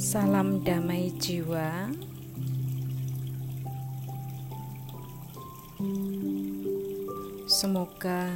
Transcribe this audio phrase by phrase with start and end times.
[0.00, 1.92] Salam damai jiwa.
[7.44, 8.32] Semoga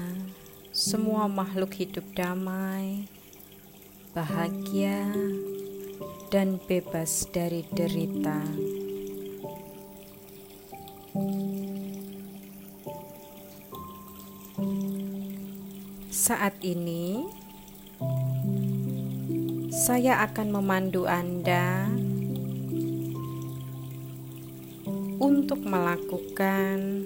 [0.77, 3.09] semua makhluk hidup damai,
[4.13, 5.09] bahagia,
[6.29, 8.45] dan bebas dari derita.
[16.13, 17.25] Saat ini,
[19.85, 21.93] saya akan memandu Anda
[25.21, 27.05] untuk melakukan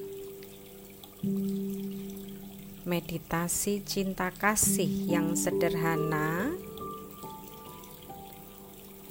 [2.87, 6.55] meditasi cinta kasih yang sederhana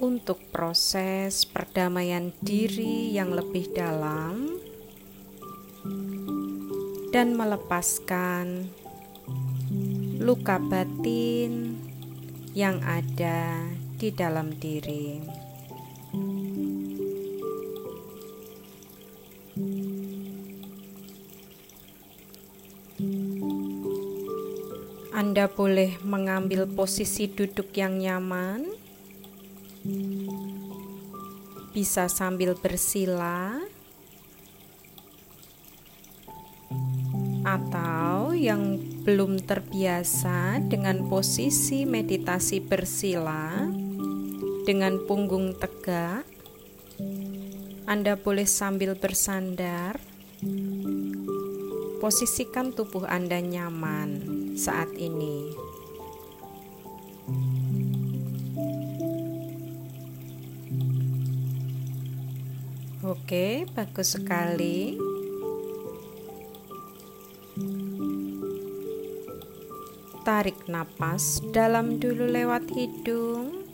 [0.00, 4.56] untuk proses perdamaian diri yang lebih dalam
[7.12, 8.64] dan melepaskan
[10.24, 11.77] luka batin
[12.58, 15.22] yang ada di dalam diri.
[25.14, 28.66] Anda boleh mengambil posisi duduk yang nyaman,
[31.70, 33.54] bisa sambil bersila,
[37.46, 43.56] atau yang belum terbiasa dengan posisi meditasi bersila
[44.68, 46.28] dengan punggung tegak,
[47.88, 49.96] Anda boleh sambil bersandar.
[52.04, 54.20] Posisikan tubuh Anda nyaman
[54.60, 55.56] saat ini.
[63.08, 65.07] Oke, bagus sekali.
[70.38, 73.66] Tarik napas dalam dulu lewat hidung.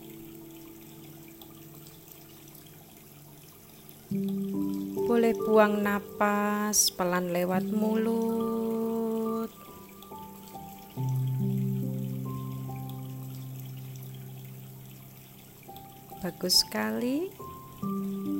[5.05, 9.53] Boleh buang napas pelan lewat mulut.
[16.25, 17.29] Bagus sekali.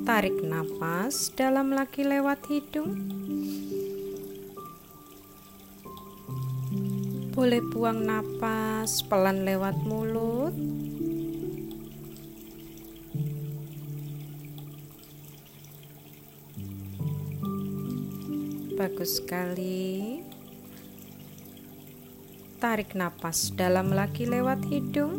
[0.09, 2.89] Tarik napas dalam lagi lewat hidung.
[7.35, 10.55] Boleh buang napas pelan lewat mulut.
[18.79, 20.23] Bagus sekali.
[22.63, 25.19] Tarik napas dalam lagi lewat hidung.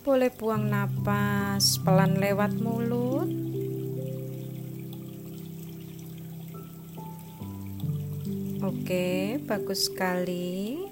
[0.00, 3.49] Boleh buang napas pelan lewat mulut.
[8.90, 10.82] Oke, bagus sekali.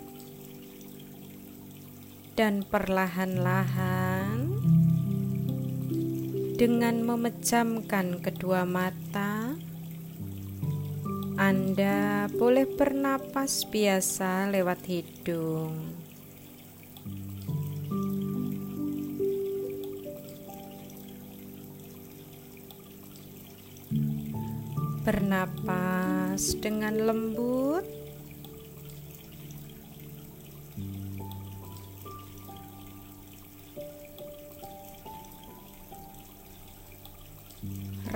[2.39, 4.55] Dan perlahan-lahan
[6.55, 9.51] dengan memejamkan kedua mata,
[11.43, 15.75] Anda boleh bernapas biasa lewat hidung.
[25.03, 27.68] Bernapas dengan lembut.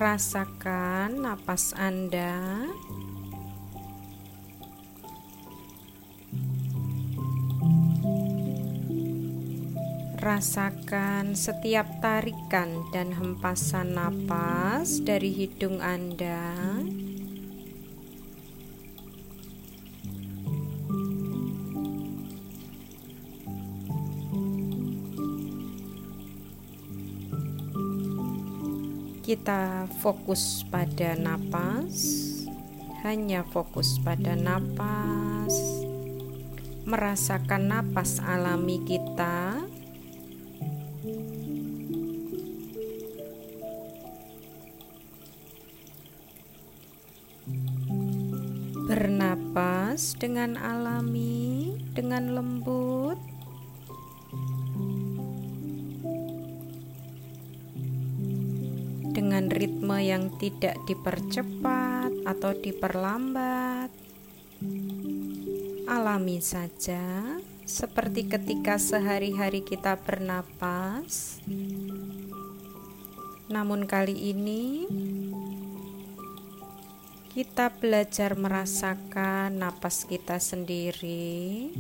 [0.03, 2.35] Rasakan napas Anda.
[10.19, 16.82] Rasakan setiap tarikan dan hempasan napas dari hidung Anda.
[29.33, 32.05] Kita fokus pada napas,
[33.01, 35.57] hanya fokus pada napas,
[36.85, 39.57] merasakan napas alami kita.
[48.85, 52.92] Bernapas dengan alami, dengan lembut.
[60.43, 63.95] Tidak dipercepat atau diperlambat.
[65.87, 71.39] Alami saja, seperti ketika sehari-hari kita bernapas.
[73.47, 74.91] Namun kali ini
[77.31, 81.71] kita belajar merasakan napas kita sendiri,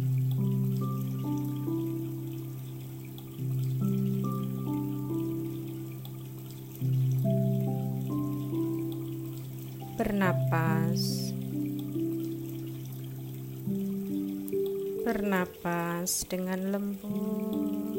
[16.02, 17.94] Dengan lembut.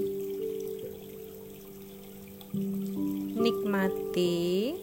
[3.40, 4.76] Nikmati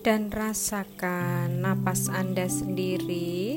[0.00, 3.53] dan rasakan napas Anda sendiri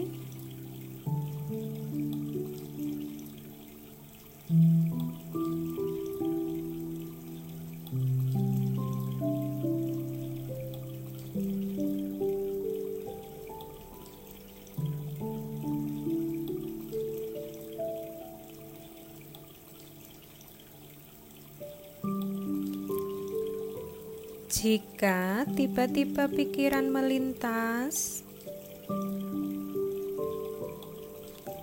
[24.87, 28.23] Jika tiba-tiba pikiran melintas,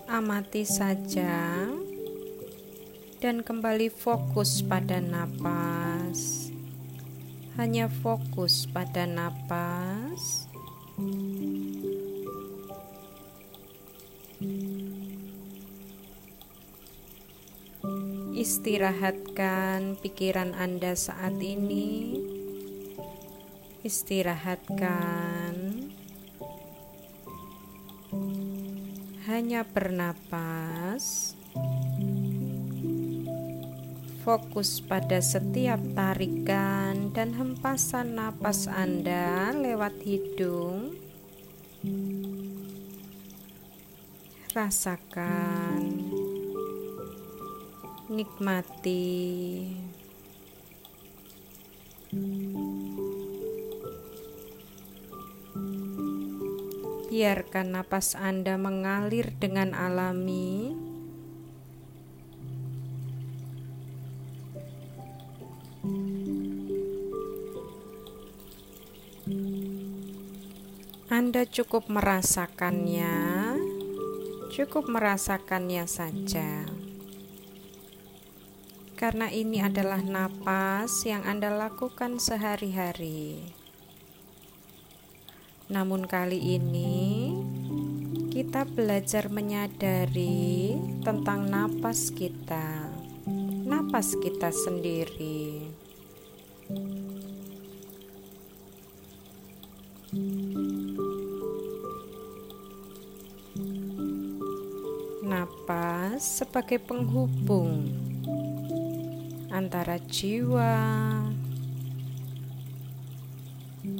[0.04, 1.66] amati saja
[3.24, 6.52] dan kembali fokus pada napas.
[7.56, 10.44] Hanya fokus pada napas.
[18.36, 22.33] Istirahatkan pikiran Anda saat ini
[23.84, 25.54] istirahatkan,
[29.28, 31.36] hanya bernapas,
[34.24, 40.96] fokus pada setiap tarikan dan hempasan napas Anda lewat hidung.
[44.56, 46.08] Rasakan,
[48.08, 49.83] nikmati.
[57.14, 60.74] Biarkan napas Anda mengalir dengan alami.
[71.06, 73.14] Anda cukup merasakannya,
[74.50, 76.66] cukup merasakannya saja,
[78.98, 83.62] karena ini adalah napas yang Anda lakukan sehari-hari.
[85.64, 87.32] Namun kali ini
[88.28, 92.92] kita belajar menyadari tentang napas kita,
[93.64, 95.72] napas kita sendiri.
[105.24, 107.88] Napas sebagai penghubung
[109.48, 110.76] antara jiwa,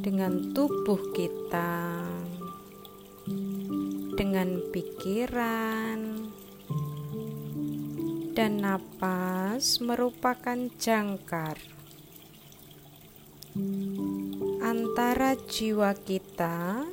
[0.04, 2.04] dengan tubuh kita,
[4.20, 6.28] dengan pikiran,
[8.36, 11.56] dan napas merupakan jangkar
[14.60, 16.84] antara jiwa kita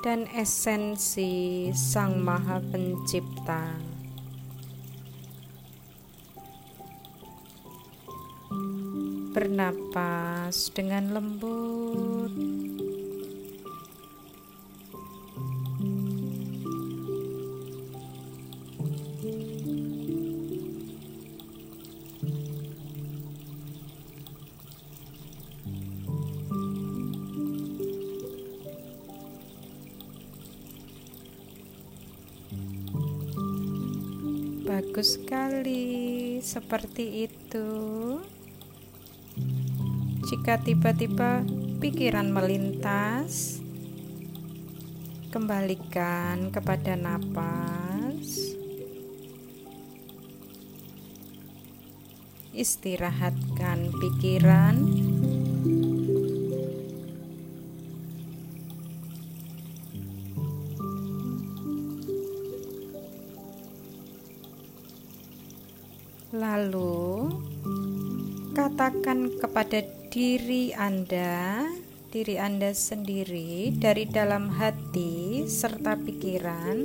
[0.00, 3.98] dan esensi Sang Maha Pencipta.
[9.30, 12.32] Bernapas dengan lembut.
[34.68, 37.68] Bagus sekali, seperti itu.
[40.28, 41.40] Jika tiba-tiba
[41.80, 43.64] pikiran melintas,
[45.32, 48.52] kembalikan kepada napas.
[52.52, 54.76] Istirahatkan pikiran.
[66.36, 67.32] Lalu
[68.52, 71.68] katakan kepada diri Anda,
[72.08, 76.80] diri Anda sendiri dari dalam hati serta pikiran.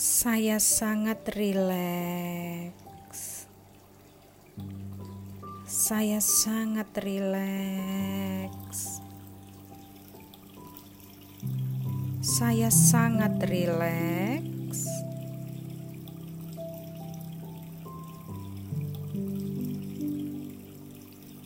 [0.00, 3.44] Saya sangat rileks.
[5.68, 9.04] Saya sangat rileks.
[12.24, 15.07] Saya sangat rileks.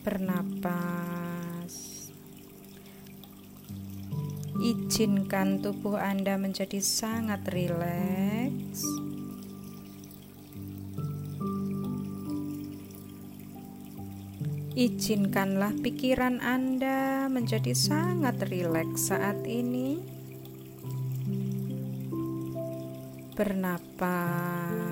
[0.03, 1.71] bernapas.
[4.59, 8.83] Izinkan tubuh Anda menjadi sangat rileks.
[14.73, 20.01] Izinkanlah pikiran Anda menjadi sangat rileks saat ini.
[23.33, 24.82] Bernapas.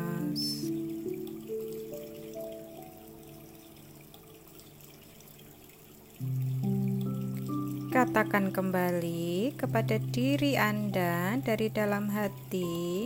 [8.01, 13.05] Katakan kembali kepada diri Anda dari dalam hati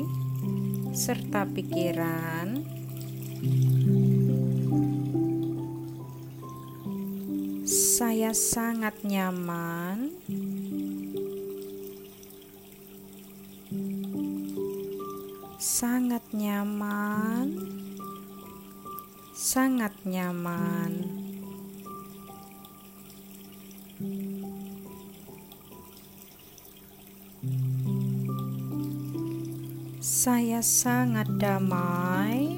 [0.95, 2.63] serta pikiran
[7.67, 10.15] Saya sangat nyaman.
[15.59, 17.51] Sangat nyaman.
[19.35, 21.24] Sangat nyaman.
[30.65, 32.57] Sangat damai.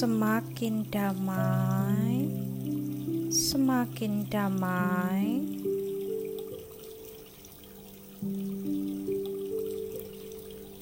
[0.00, 2.24] semakin damai,
[3.28, 5.44] semakin damai.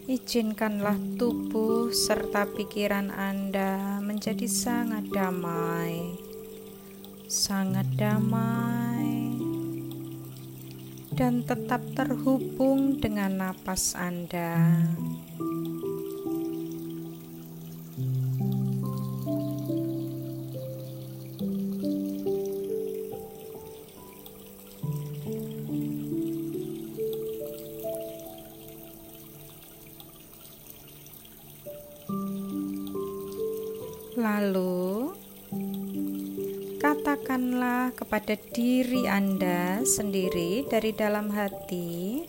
[0.07, 6.15] Izinkanlah tubuh serta pikiran Anda menjadi sangat damai,
[7.27, 8.78] sangat damai,
[11.19, 14.55] dan tetap terhubung dengan napas Anda.
[34.19, 34.88] Lalu,
[37.29, 42.25] katakanlah kepada diri Anda sendiri dari dalam hati,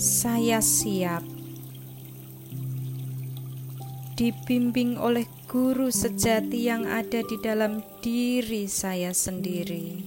[0.00, 1.20] "Saya siap
[4.16, 10.00] dibimbing oleh guru sejati yang ada di dalam diri saya sendiri."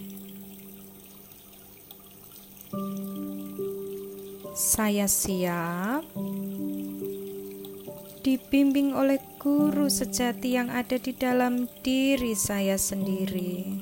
[4.58, 6.10] Saya siap
[8.26, 13.80] dibimbing oleh guru sejati yang ada di dalam diri saya sendiri.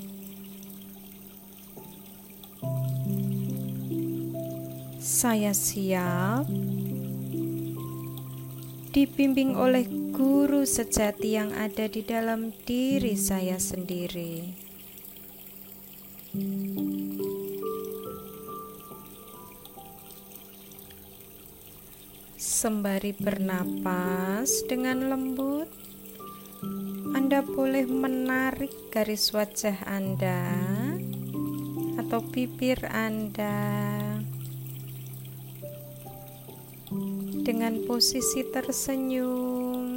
[5.01, 6.45] Saya siap
[8.93, 14.56] dibimbing oleh guru sejati yang ada di dalam diri saya sendiri.
[22.67, 25.71] Sembari bernapas dengan lembut,
[27.15, 30.51] Anda boleh menarik garis wajah Anda
[31.95, 33.55] atau bibir Anda
[37.47, 39.87] dengan posisi tersenyum.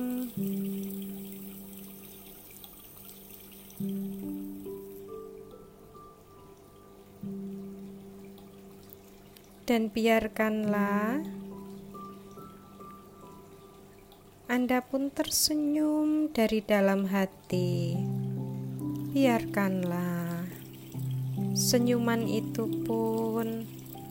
[9.67, 11.40] Dan biarkanlah
[14.51, 17.95] Anda pun tersenyum dari dalam hati.
[19.15, 20.43] Biarkanlah
[21.55, 23.63] senyuman itu pun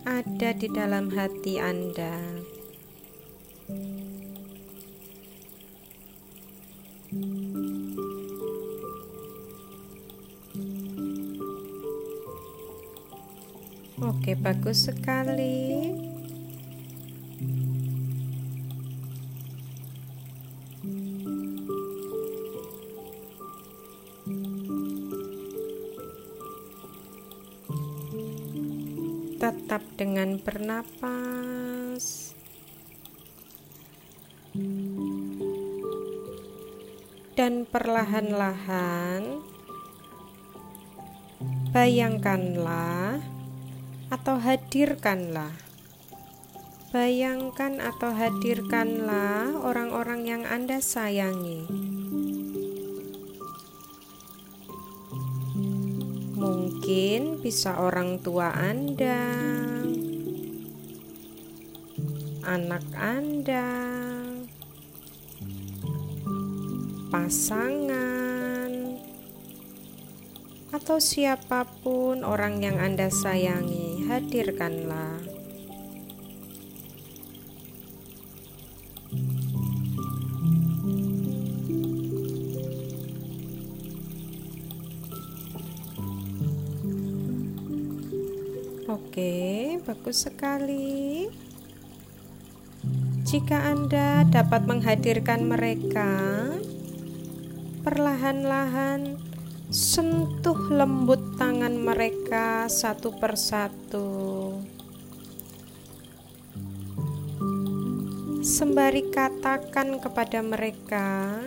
[0.08, 2.40] ada di dalam hati Anda.
[14.00, 16.09] Oke, bagus sekali.
[30.20, 32.36] Dengan bernapas.
[37.40, 39.40] Dan perlahan-lahan
[41.72, 43.24] bayangkanlah
[44.12, 45.56] atau hadirkanlah.
[46.92, 51.64] Bayangkan atau hadirkanlah orang-orang yang Anda sayangi.
[56.36, 59.79] Mungkin bisa orang tua Anda,
[62.50, 63.70] anak Anda,
[67.14, 68.74] pasangan,
[70.74, 74.10] atau siapa pun orang yang Anda sayangi.
[74.10, 75.22] Hadirkanlah.
[88.90, 91.49] Oke, bagus sekali.
[93.30, 96.50] Jika Anda dapat menghadirkan mereka,
[97.86, 99.22] perlahan-lahan
[99.70, 104.10] sentuh lembut tangan mereka satu persatu.
[108.42, 111.38] Sembari katakan kepada mereka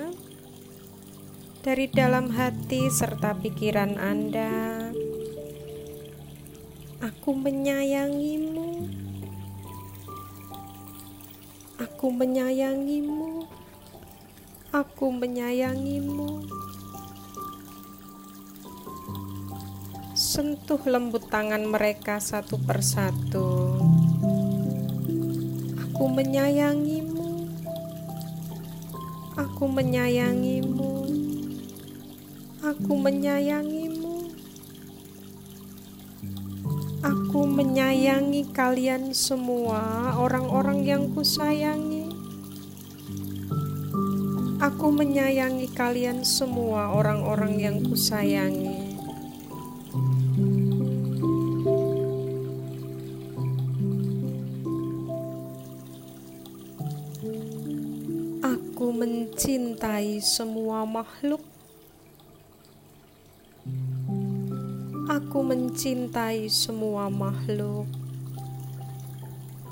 [1.67, 4.87] dari dalam hati serta pikiran Anda,
[7.03, 8.87] "Aku menyayangimu,
[11.83, 13.51] aku menyayangimu,
[14.71, 16.47] aku menyayangimu."
[20.15, 23.77] Sentuh lembut tangan mereka satu persatu.
[25.83, 27.51] Aku menyayangimu.
[29.37, 30.93] Aku menyayangimu.
[32.65, 33.92] Aku menyayangimu.
[37.53, 42.09] Menyayangi kalian semua, orang-orang yang kusayangi.
[44.57, 48.83] Aku menyayangi kalian semua, orang-orang yang kusayangi.
[59.03, 61.52] mencintai semua makhluk.
[65.43, 67.91] Mencintai semua makhluk.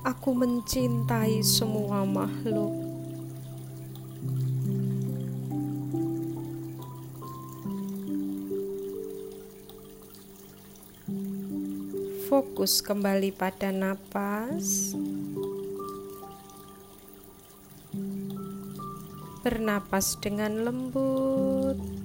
[0.03, 2.75] Aku mencintai semua makhluk.
[12.27, 14.93] Fokus kembali pada napas.
[19.41, 22.00] bernapas dengan lembut.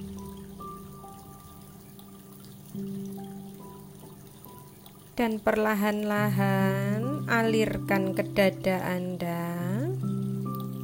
[5.15, 9.47] Dan perlahan-lahan alirkan ke dada Anda.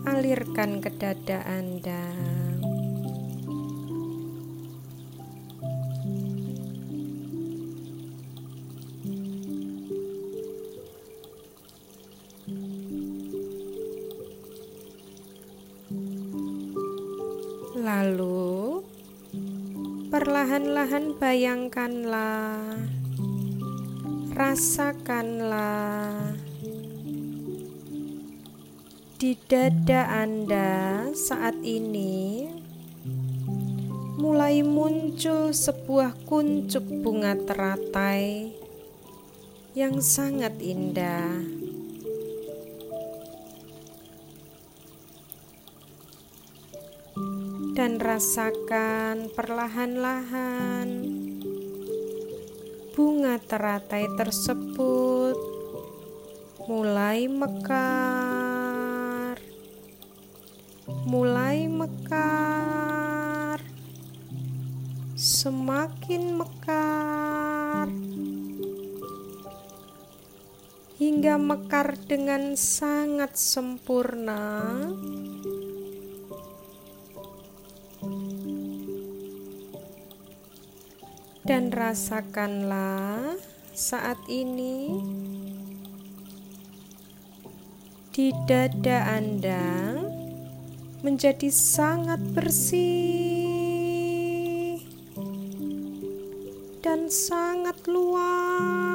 [0.08, 2.16] Alirkan ke dada Anda.
[17.82, 18.80] Lalu,
[20.08, 22.91] perlahan-lahan bayangkanlah,
[24.52, 26.36] rasakanlah
[29.16, 32.52] di dada Anda saat ini
[34.20, 38.52] mulai muncul sebuah kuncup bunga teratai
[39.72, 41.64] yang sangat indah.
[47.72, 51.21] dan rasakan perlahan-lahan
[52.92, 55.40] bunga teratai tersebut
[56.68, 57.80] mulai mekar,
[61.08, 63.64] mulai mekar,
[65.16, 67.88] semakin mekar,
[71.00, 74.68] hingga mekar dengan sangat sempurna.
[81.42, 83.34] Dan rasakanlah
[83.74, 84.94] saat ini
[88.14, 89.98] di dada Anda
[91.02, 93.02] menjadi sangat bersih
[96.86, 98.91] dan sangat luas.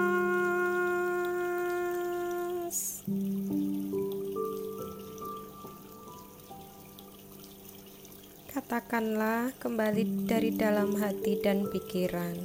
[8.77, 12.37] Katakanlah kembali dari dalam hati dan pikiran.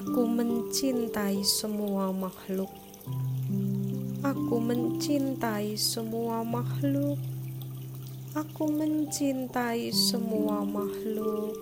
[0.00, 2.72] Aku mencintai semua makhluk.
[4.24, 7.20] Aku mencintai semua makhluk.
[8.32, 11.52] Aku mencintai semua makhluk.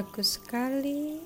[0.00, 1.20] Bagus sekali.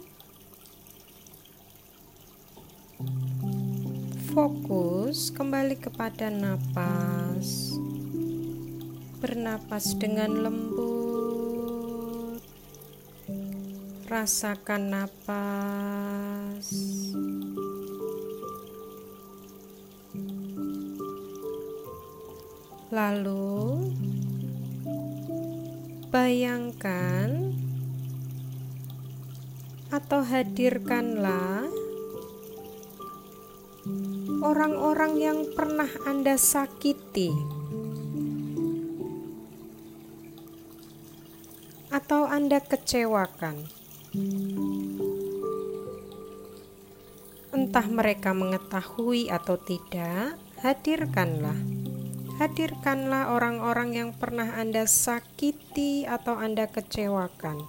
[4.34, 7.78] Fokus kembali kepada napas.
[9.22, 12.42] Bernapas dengan lembut.
[14.10, 16.66] Rasakan napas.
[22.90, 23.86] Lalu
[26.10, 27.43] bayangkan
[29.94, 31.70] atau hadirkanlah
[34.42, 37.30] orang-orang yang pernah Anda sakiti,
[41.94, 43.70] atau Anda kecewakan.
[47.54, 51.54] Entah mereka mengetahui atau tidak, hadirkanlah.
[52.42, 57.62] Hadirkanlah orang-orang yang pernah Anda sakiti atau Anda kecewakan.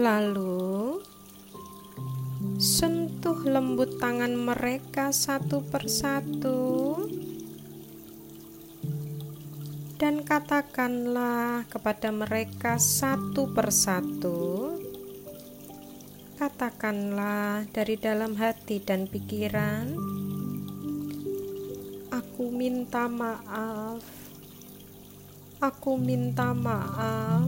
[0.00, 0.96] Lalu,
[2.56, 6.96] sentuh lembut tangan mereka satu persatu.
[10.00, 14.72] Dan katakanlah kepada mereka satu persatu.
[16.40, 19.92] Katakanlah dari dalam hati dan pikiran,
[22.08, 24.00] "Aku minta maaf,
[25.60, 27.44] aku minta maaf,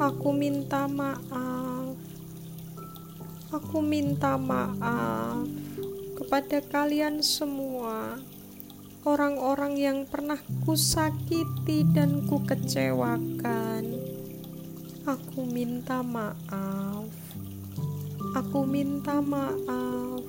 [0.00, 1.94] aku minta maaf,
[3.52, 5.44] aku minta maaf
[6.16, 8.16] kepada kalian semua."
[9.00, 10.36] orang-orang yang pernah
[10.68, 13.84] kusakiti dan ku kecewakan.
[15.08, 17.08] Aku minta maaf.
[18.36, 20.20] Aku minta maaf.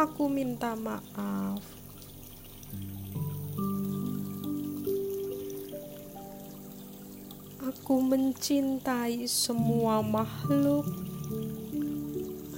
[0.00, 1.81] Aku minta maaf.
[7.72, 10.84] Aku mencintai semua makhluk.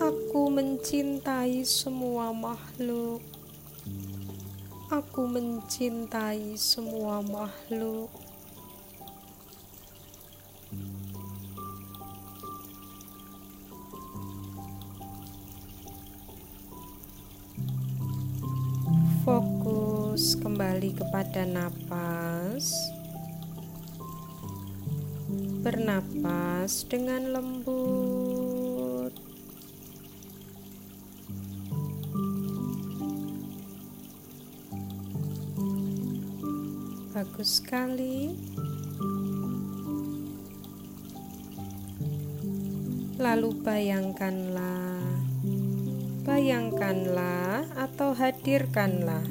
[0.02, 3.22] Aku mencintai semua makhluk.
[4.90, 8.10] Aku mencintai semua makhluk.
[19.22, 22.93] Fokus kembali kepada napas.
[25.64, 28.14] Bernapas dengan lembut.
[37.14, 38.34] bagus sekali.
[43.22, 44.98] Lalu bayangkanlah,
[46.26, 49.22] bayangkanlah atau hadirkanlah,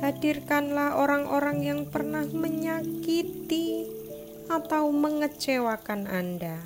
[0.00, 3.89] hadirkanlah orang-orang yang pernah menyakiti
[4.50, 6.58] atau mengecewakan Anda.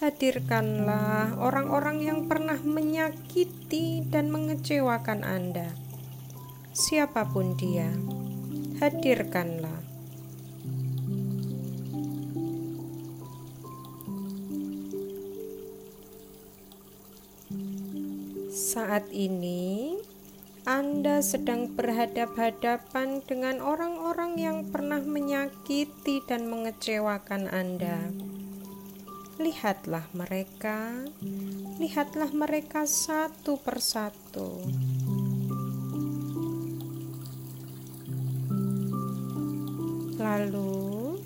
[0.00, 5.76] Hadirkanlah orang-orang yang pernah menyakiti dan mengecewakan Anda,
[6.72, 7.92] siapa pun dia
[8.80, 9.76] hadirkanlah.
[18.48, 19.97] Saat ini,
[20.68, 28.12] Anda sedang berhadap-hadapan dengan orang-orang yang pernah menyakiti dan mengecewakan Anda.
[29.40, 31.08] Lihatlah mereka,
[31.80, 34.60] lihatlah mereka satu persatu.
[40.20, 41.16] Lalu,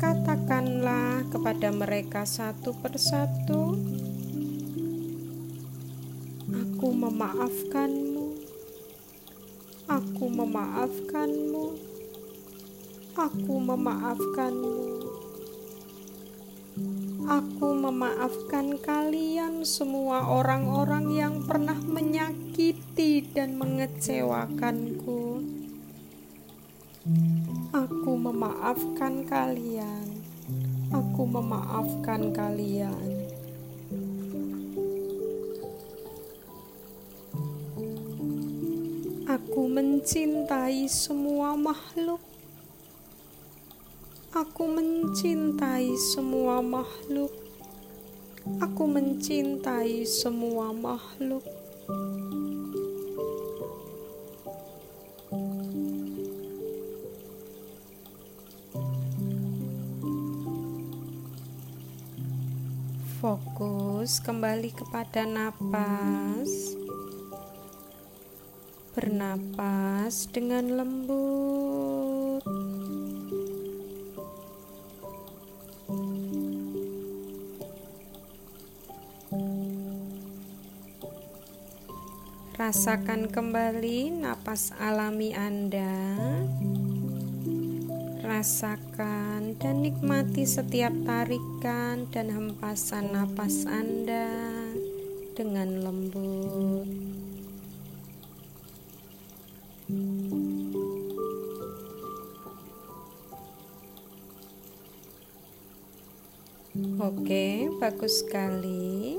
[0.00, 3.76] katakanlah kepada mereka satu persatu,
[6.48, 8.09] "Aku memaafkanmu,
[9.90, 11.66] aku memaafkanmu,
[13.18, 14.78] aku memaafkanmu."
[17.30, 25.44] Aku memaafkan kalian semua orang-orang yang pernah menyakiti dan mengecewakanku.
[27.70, 30.10] Aku memaafkan kalian.
[30.90, 33.19] Aku memaafkan kalian.
[39.40, 42.20] Aku mencintai semua makhluk.
[44.36, 47.32] Aku mencintai semua makhluk.
[48.60, 51.40] Aku mencintai semua makhluk.
[63.24, 66.79] Fokus kembali kepada napas.
[68.90, 72.42] Bernapas dengan lembut.
[82.60, 86.18] Rasakan kembali napas alami Anda.
[88.26, 94.30] Rasakan dan nikmati setiap tarikan dan hempasan napas Anda
[95.34, 96.69] dengan lembut.
[107.00, 109.16] Oke, bagus sekali.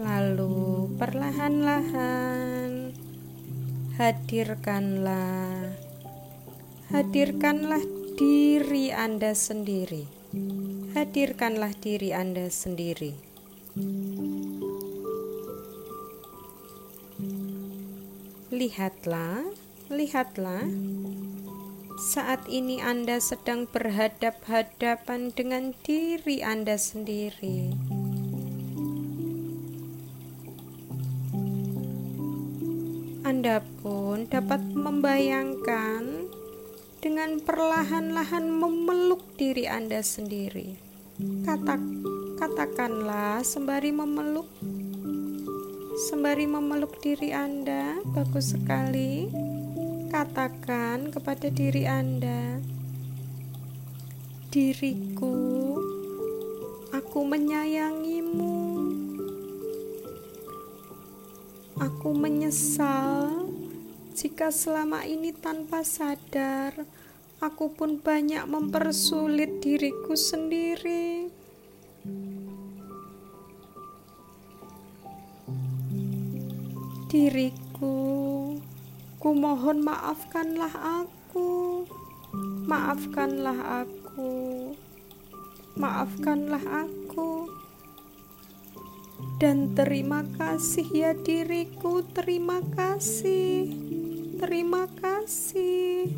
[0.00, 2.96] Lalu perlahan-lahan
[4.00, 5.76] hadirkanlah
[6.88, 7.84] hadirkanlah
[8.16, 10.08] diri Anda sendiri.
[10.96, 13.12] Hadirkanlah diri Anda sendiri.
[18.48, 19.44] Lihatlah,
[19.92, 20.64] lihatlah.
[22.04, 27.72] Saat ini Anda sedang berhadap-hadapan dengan diri Anda sendiri.
[33.24, 36.28] Anda pun dapat membayangkan
[37.00, 40.76] dengan perlahan-lahan memeluk diri Anda sendiri.
[41.48, 41.80] Kata,
[42.36, 44.52] katakanlah sembari memeluk
[46.12, 49.43] sembari memeluk diri Anda, bagus sekali.
[50.14, 52.62] Katakan kepada diri Anda,
[54.46, 55.34] "Diriku,
[56.94, 58.62] aku menyayangimu."
[61.82, 63.50] Aku menyesal
[64.14, 66.86] jika selama ini tanpa sadar
[67.42, 71.26] aku pun banyak mempersulit diriku sendiri.
[77.10, 77.63] Diriku,
[79.24, 81.88] ku mohon maafkanlah aku.
[82.68, 84.36] Maafkanlah aku.
[85.80, 87.48] Maafkanlah aku.
[89.40, 93.72] Dan terima kasih ya diriku, terima kasih,
[94.36, 96.12] terima kasih.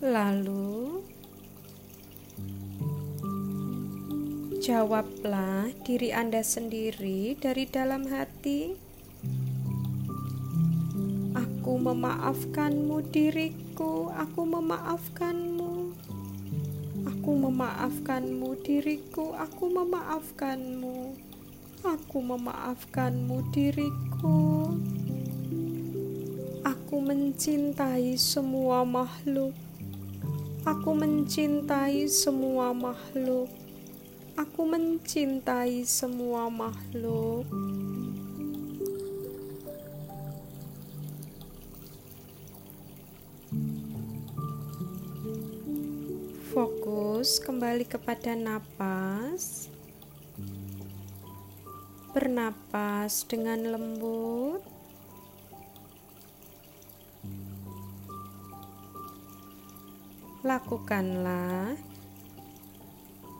[0.00, 0.77] Lalu,
[4.68, 8.76] jawablah diri Anda sendiri dari dalam hati.
[11.32, 15.72] Aku memaafkanmu diriku aku memaafkanmu.
[17.08, 21.16] Aku memaafkanmu diriku, aku memaafkanmu.
[21.88, 24.68] Aku memaafkanmu diriku.
[26.60, 29.56] Aku mencintai semua makhluk.
[30.68, 33.48] Aku mencintai semua makhluk.
[34.38, 37.42] Aku mencintai semua makhluk.
[46.54, 49.66] Fokus kembali kepada napas.
[52.14, 54.62] Bernapas dengan lembut.
[60.46, 61.87] Lakukanlah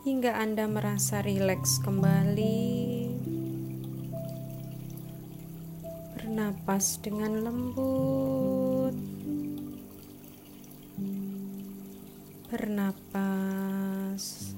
[0.09, 2.65] hingga Anda merasa rileks kembali.
[6.17, 8.97] Bernapas dengan lembut.
[12.49, 14.57] bernapas.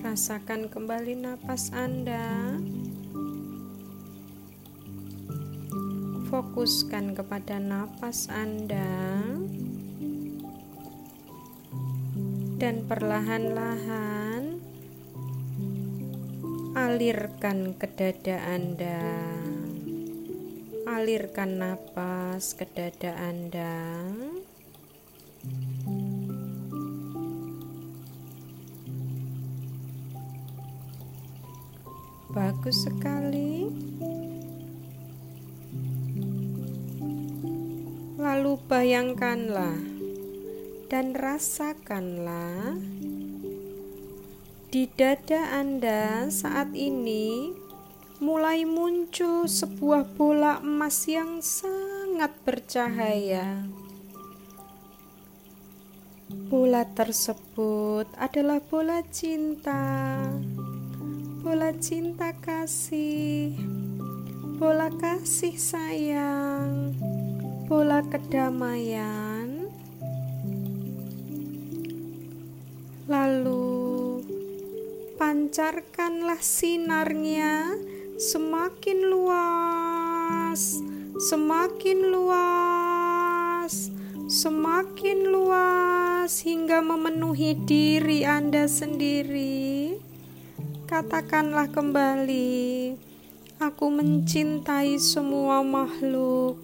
[0.00, 2.56] Rasakan kembali napas Anda.
[6.32, 8.88] Fokuskan kepada napas Anda.
[12.58, 14.58] Dan perlahan-lahan
[16.74, 18.98] alirkan ke dada Anda.
[20.82, 24.02] Alirkan napas ke dada Anda.
[32.34, 33.70] Bagus sekali.
[38.18, 39.97] Lalu bayangkanlah
[40.88, 42.80] dan rasakanlah
[44.72, 47.52] di dada Anda saat ini
[48.24, 53.68] mulai muncul sebuah bola emas yang sangat bercahaya.
[56.48, 60.24] Bola tersebut adalah bola cinta
[61.48, 63.56] bola cinta kasih,
[64.60, 66.92] bola kasih sayang,
[67.64, 69.27] bola kedamaian.
[75.58, 77.74] Pancarkanlah sinarnya
[78.14, 80.78] semakin luas,
[81.18, 83.90] semakin luas,
[84.30, 89.98] semakin luas hingga memenuhi diri Anda sendiri.
[90.86, 92.94] Katakanlah kembali,
[93.58, 96.54] aku mencintai semua makhluk.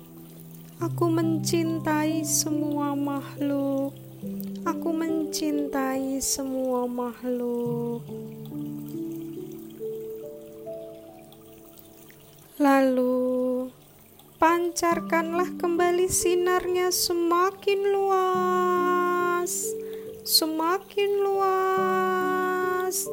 [0.79, 3.91] Aku mencintai semua makhluk.
[4.63, 8.07] Aku mencintai semua makhluk.
[12.55, 13.67] Lalu,
[14.38, 19.75] pancarkanlah kembali sinarnya semakin luas,
[20.23, 23.11] semakin luas,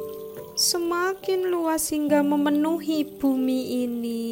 [0.54, 4.30] semakin luas hingga memenuhi bumi ini.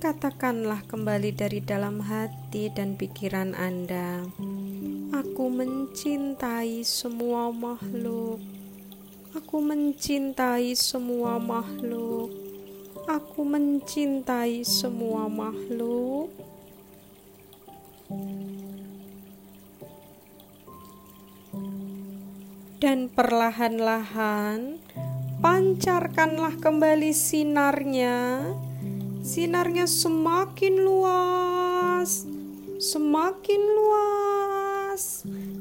[0.00, 4.24] Katakanlah kembali dari dalam hati dan pikiran Anda,
[5.12, 8.63] "Aku mencintai semua makhluk.
[9.34, 12.30] Aku mencintai semua makhluk.
[13.10, 16.30] Aku mencintai semua makhluk."
[22.78, 24.78] Dan perlahan-lahan
[25.42, 28.44] pancarkanlah kembali sinarnya
[29.24, 32.28] Sinarnya semakin luas,
[32.76, 34.23] semakin luas,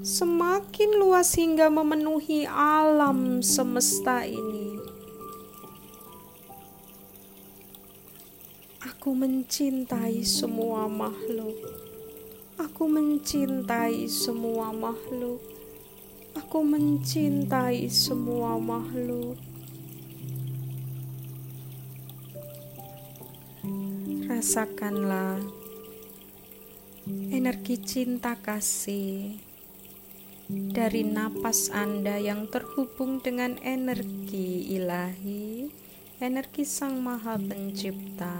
[0.04, 4.76] semakin luas hingga memenuhi alam semesta ini.
[8.84, 11.56] Aku mencintai semua makhluk.
[12.60, 15.39] Aku mencintai semua makhluk.
[16.36, 19.39] Aku mencintai semua makhluk.
[24.44, 25.39] rasakanlah
[27.32, 29.53] energi cinta kasih
[30.49, 35.71] dari napas Anda yang terhubung dengan energi ilahi,
[36.19, 38.36] energi Sang Maha Pencipta,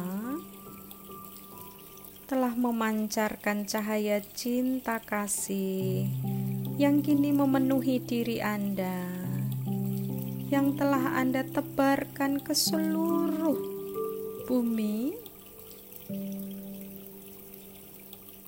[2.28, 6.10] telah memancarkan cahaya cinta kasih
[6.76, 9.08] yang kini memenuhi diri Anda,
[10.52, 13.58] yang telah Anda tebarkan ke seluruh
[14.44, 15.16] bumi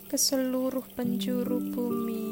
[0.06, 2.25] ke seluruh penjuru bumi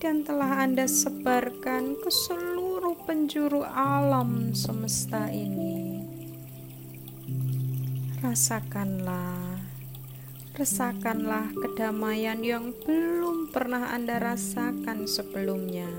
[0.00, 6.00] dan telah Anda sebarkan ke seluruh penjuru alam semesta ini.
[8.24, 9.60] Rasakanlah,
[10.56, 15.92] rasakanlah kedamaian yang belum pernah Anda rasakan sebelumnya.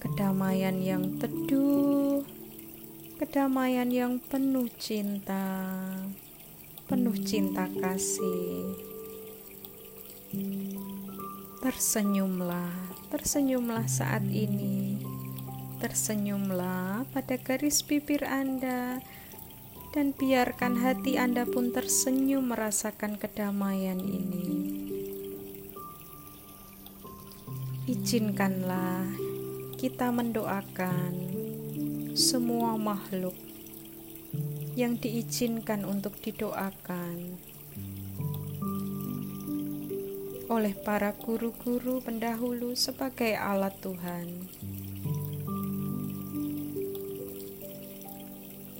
[0.00, 2.24] Kedamaian yang teduh,
[3.20, 5.68] kedamaian yang penuh cinta,
[6.88, 8.72] penuh cinta kasih.
[11.58, 12.70] Tersenyumlah,
[13.10, 15.02] tersenyumlah saat ini.
[15.82, 19.02] Tersenyumlah pada garis bibir Anda
[19.90, 24.48] dan biarkan hati Anda pun tersenyum merasakan kedamaian ini.
[27.90, 29.10] Izinkanlah
[29.82, 31.12] kita mendoakan
[32.14, 33.34] semua makhluk
[34.78, 37.34] yang diizinkan untuk didoakan
[40.48, 44.48] oleh para guru-guru pendahulu sebagai alat Tuhan.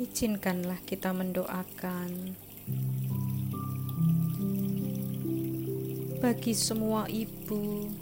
[0.01, 2.33] Izinkanlah kita mendoakan
[6.19, 7.93] bagi semua ibu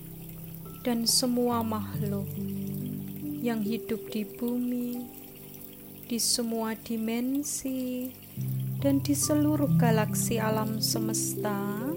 [0.87, 2.31] dan semua makhluk
[3.43, 5.11] yang hidup di bumi
[6.07, 8.15] di semua dimensi
[8.79, 11.91] dan di seluruh galaksi alam semesta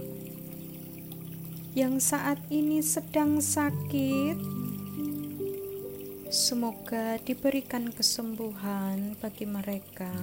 [1.77, 4.37] yang saat ini sedang sakit.
[6.29, 10.13] Semoga diberikan kesembuhan bagi mereka,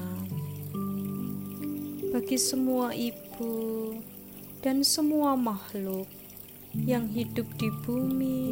[2.14, 3.94] bagi semua ibu
[4.62, 6.06] dan semua makhluk
[6.74, 8.50] yang hidup di bumi,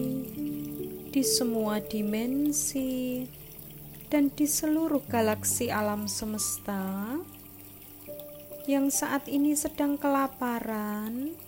[1.11, 3.23] di semua dimensi
[4.11, 7.19] dan di seluruh galaksi alam semesta
[8.65, 11.44] yang saat ini sedang kelaparan.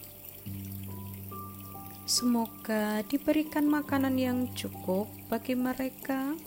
[2.07, 6.39] Semoga diberikan makanan yang cukup bagi mereka,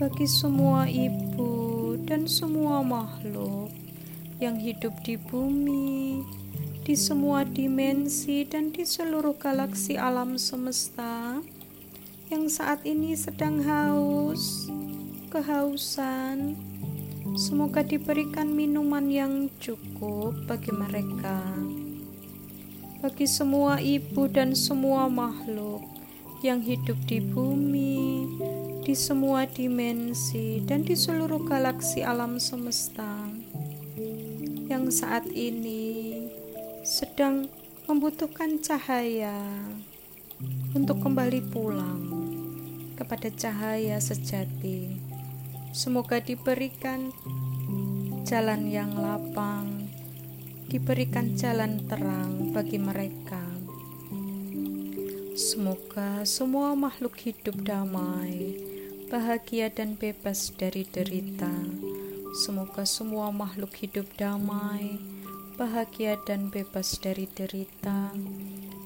[0.00, 3.68] bagi semua ibu dan semua makhluk
[4.40, 6.24] yang hidup di bumi,
[6.80, 11.44] di semua dimensi, dan di seluruh galaksi alam semesta
[12.32, 14.72] yang saat ini sedang haus,
[15.28, 16.56] kehausan.
[17.36, 21.44] Semoga diberikan minuman yang cukup bagi mereka,
[23.00, 25.80] bagi semua ibu dan semua makhluk
[26.44, 28.28] yang hidup di bumi,
[28.84, 33.24] di semua dimensi, dan di seluruh galaksi alam semesta
[34.68, 36.12] yang saat ini
[36.84, 37.48] sedang
[37.88, 39.48] membutuhkan cahaya
[40.76, 42.04] untuk kembali pulang
[43.00, 44.92] kepada cahaya sejati.
[45.72, 47.08] Semoga diberikan
[48.28, 49.79] jalan yang lapang,
[50.70, 53.42] diberikan jalan terang bagi mereka.
[55.34, 58.54] Semoga semua makhluk hidup damai,
[59.10, 61.50] bahagia, dan bebas dari derita.
[62.46, 65.02] Semoga semua makhluk hidup damai,
[65.58, 68.14] bahagia dan bebas dari derita.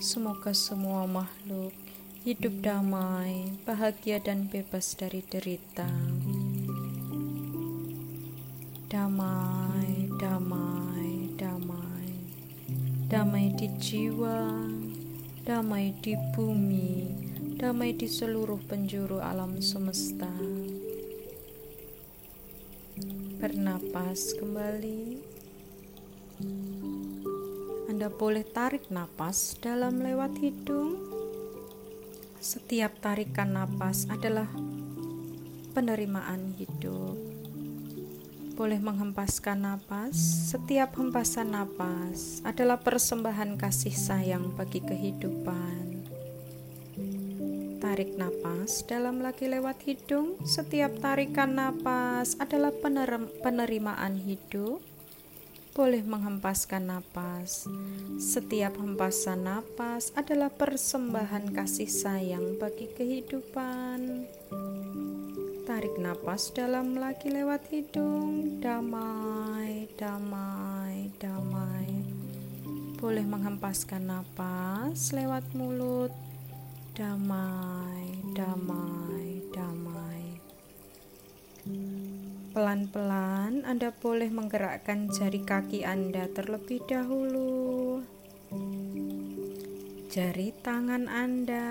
[0.00, 1.76] Semoga semua makhluk
[2.24, 5.92] hidup damai, bahagia dan bebas dari derita.
[8.88, 10.73] Damai, damai.
[13.14, 14.58] Damai di jiwa,
[15.46, 17.06] damai di bumi,
[17.54, 20.26] damai di seluruh penjuru alam semesta.
[23.38, 25.22] Bernapas kembali.
[27.86, 30.98] Anda boleh tarik napas dalam lewat hidung.
[32.42, 34.50] Setiap tarikan napas adalah
[35.70, 37.33] penerimaan hidup.
[38.54, 40.14] Boleh menghempaskan napas.
[40.54, 46.06] Setiap hempasan napas adalah persembahan kasih sayang bagi kehidupan.
[47.82, 50.38] Tarik napas dalam lagi lewat hidung.
[50.46, 52.70] Setiap tarikan napas adalah
[53.42, 54.78] penerimaan hidup
[55.74, 57.66] boleh menghempaskan napas.
[58.22, 64.30] Setiap hempasan napas adalah persembahan kasih sayang bagi kehidupan.
[65.74, 71.90] Tarik napas dalam lagi lewat hidung, damai, damai, damai.
[72.94, 76.14] Boleh menghempaskan napas lewat mulut,
[76.94, 78.06] damai,
[78.38, 80.38] damai, damai.
[82.54, 87.98] Pelan-pelan Anda boleh menggerakkan jari kaki Anda terlebih dahulu.
[90.06, 91.66] Jari tangan Anda.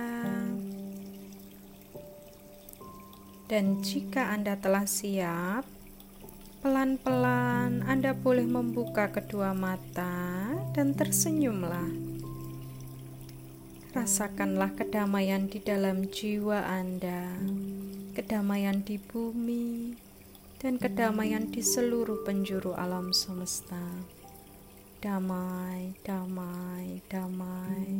[3.44, 5.68] Dan jika Anda telah siap,
[6.64, 11.92] pelan-pelan Anda boleh membuka kedua mata dan tersenyumlah.
[13.94, 17.30] Rasakanlah kedamaian di dalam jiwa Anda,
[18.18, 19.94] kedamaian di bumi,
[20.58, 23.84] dan kedamaian di seluruh penjuru alam semesta.
[25.04, 27.92] Damai, damai, damai.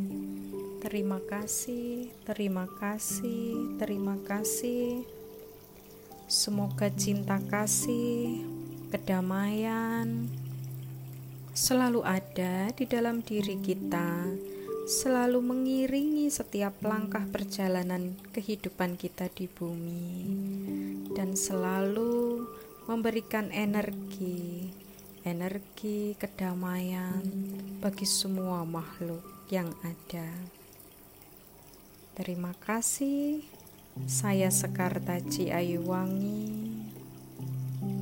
[0.80, 5.04] Terima kasih, terima kasih, terima kasih.
[6.34, 8.42] Semoga cinta kasih,
[8.90, 10.26] kedamaian
[11.54, 14.34] selalu ada di dalam diri kita,
[14.82, 20.10] selalu mengiringi setiap langkah perjalanan kehidupan kita di bumi,
[21.14, 22.42] dan selalu
[22.90, 24.74] memberikan energi,
[25.22, 27.22] energi kedamaian
[27.78, 29.22] bagi semua makhluk
[29.54, 30.34] yang ada.
[32.18, 33.53] Terima kasih.
[33.94, 36.50] Saya Sekar Taji Ayuwangi,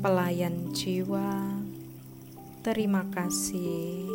[0.01, 1.61] pelayan jiwa.
[2.65, 4.09] Terima kasih.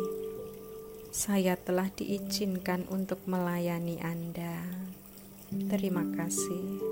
[1.14, 4.58] Saya telah diizinkan untuk melayani Anda.
[5.70, 6.82] Terima kasih.